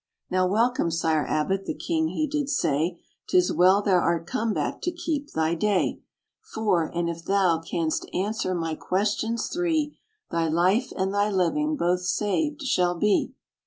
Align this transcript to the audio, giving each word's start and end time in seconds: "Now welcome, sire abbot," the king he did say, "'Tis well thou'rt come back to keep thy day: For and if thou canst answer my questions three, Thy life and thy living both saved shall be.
"Now 0.31 0.47
welcome, 0.47 0.89
sire 0.89 1.27
abbot," 1.27 1.65
the 1.67 1.75
king 1.75 2.07
he 2.07 2.25
did 2.25 2.49
say, 2.49 2.99
"'Tis 3.27 3.53
well 3.53 3.83
thou'rt 3.83 4.25
come 4.25 4.51
back 4.51 4.81
to 4.81 4.91
keep 4.91 5.29
thy 5.33 5.53
day: 5.53 6.01
For 6.41 6.85
and 6.87 7.07
if 7.07 7.23
thou 7.23 7.59
canst 7.59 8.09
answer 8.11 8.55
my 8.55 8.73
questions 8.73 9.47
three, 9.47 9.99
Thy 10.31 10.47
life 10.47 10.91
and 10.97 11.13
thy 11.13 11.29
living 11.29 11.77
both 11.77 12.01
saved 12.01 12.63
shall 12.63 12.95
be. 12.95 13.35